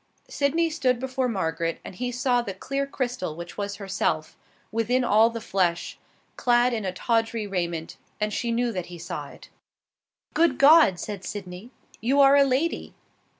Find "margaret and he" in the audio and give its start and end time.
1.27-2.11